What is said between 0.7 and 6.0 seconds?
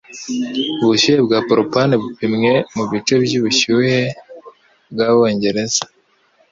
Ubushyuhe bwa propane bupimwe mubice byubushyuhe bwabongereza